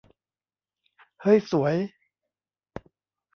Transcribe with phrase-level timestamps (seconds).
[1.21, 1.75] เฮ้ย สวย